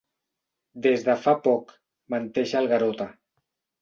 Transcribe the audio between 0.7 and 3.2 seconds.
Des de fa poc —menteix el Garota—.